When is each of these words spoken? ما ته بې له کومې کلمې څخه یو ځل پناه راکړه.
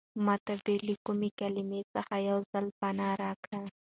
ما 0.25 0.35
ته 0.45 0.53
بې 0.63 0.75
له 0.87 0.93
کومې 1.05 1.29
کلمې 1.39 1.81
څخه 1.93 2.15
یو 2.29 2.37
ځل 2.51 2.65
پناه 2.79 3.13
راکړه. 3.23 3.61